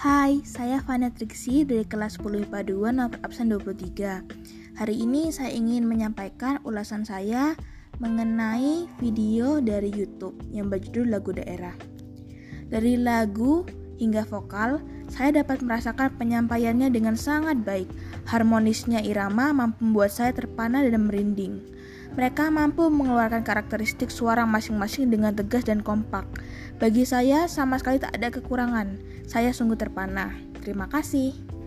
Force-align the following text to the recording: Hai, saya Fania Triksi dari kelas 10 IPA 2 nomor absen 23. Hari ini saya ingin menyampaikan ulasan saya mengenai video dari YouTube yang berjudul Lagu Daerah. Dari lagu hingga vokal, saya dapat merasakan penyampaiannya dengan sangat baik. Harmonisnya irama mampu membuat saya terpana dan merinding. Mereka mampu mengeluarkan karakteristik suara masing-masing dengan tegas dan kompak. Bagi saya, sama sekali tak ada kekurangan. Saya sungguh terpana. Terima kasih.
Hai, 0.00 0.40
saya 0.48 0.80
Fania 0.80 1.12
Triksi 1.12 1.60
dari 1.68 1.84
kelas 1.84 2.16
10 2.24 2.48
IPA 2.48 2.72
2 2.72 2.88
nomor 2.96 3.20
absen 3.20 3.52
23. 3.52 4.24
Hari 4.80 4.96
ini 4.96 5.28
saya 5.28 5.52
ingin 5.52 5.84
menyampaikan 5.84 6.56
ulasan 6.64 7.04
saya 7.04 7.52
mengenai 8.00 8.88
video 8.96 9.60
dari 9.60 9.92
YouTube 9.92 10.40
yang 10.56 10.72
berjudul 10.72 11.12
Lagu 11.12 11.36
Daerah. 11.36 11.76
Dari 12.72 12.96
lagu 12.96 13.68
hingga 14.00 14.24
vokal, 14.24 14.80
saya 15.12 15.44
dapat 15.44 15.60
merasakan 15.60 16.16
penyampaiannya 16.16 16.88
dengan 16.88 17.12
sangat 17.12 17.60
baik. 17.60 17.92
Harmonisnya 18.24 19.04
irama 19.04 19.52
mampu 19.52 19.84
membuat 19.84 20.16
saya 20.16 20.32
terpana 20.32 20.80
dan 20.80 21.12
merinding. 21.12 21.60
Mereka 22.18 22.50
mampu 22.50 22.90
mengeluarkan 22.90 23.46
karakteristik 23.46 24.10
suara 24.10 24.42
masing-masing 24.42 25.14
dengan 25.14 25.30
tegas 25.30 25.62
dan 25.62 25.84
kompak. 25.84 26.26
Bagi 26.82 27.06
saya, 27.06 27.46
sama 27.46 27.78
sekali 27.78 28.02
tak 28.02 28.16
ada 28.18 28.34
kekurangan. 28.34 28.98
Saya 29.30 29.54
sungguh 29.54 29.78
terpana. 29.78 30.34
Terima 30.58 30.90
kasih. 30.90 31.59